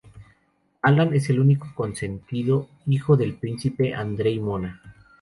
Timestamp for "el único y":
1.29-1.73